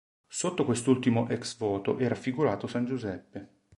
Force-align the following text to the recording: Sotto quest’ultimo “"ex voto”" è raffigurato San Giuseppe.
Sotto 0.33 0.65
quest’ultimo 0.65 1.27
“"ex 1.29 1.55
voto”" 1.57 1.95
è 1.99 2.07
raffigurato 2.07 2.65
San 2.65 2.85
Giuseppe. 2.85 3.49